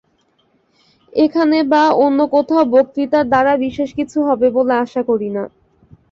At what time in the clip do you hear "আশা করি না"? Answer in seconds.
4.83-5.43